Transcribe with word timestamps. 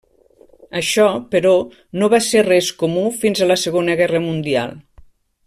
Això, 0.79 1.03
però, 1.35 1.51
no 2.03 2.09
va 2.15 2.21
ser 2.29 2.43
res 2.47 2.71
comú 2.81 3.05
fins 3.25 3.43
a 3.43 3.49
la 3.53 3.59
Segona 3.67 3.99
Guerra 4.01 4.25
Mundial. 4.27 4.77